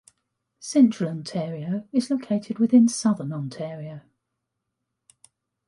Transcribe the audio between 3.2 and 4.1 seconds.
Ontario.